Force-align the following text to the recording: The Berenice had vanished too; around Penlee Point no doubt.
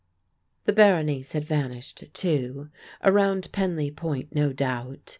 The 0.65 0.73
Berenice 0.73 1.33
had 1.33 1.45
vanished 1.45 2.05
too; 2.15 2.71
around 3.03 3.51
Penlee 3.51 3.95
Point 3.95 4.33
no 4.33 4.51
doubt. 4.51 5.09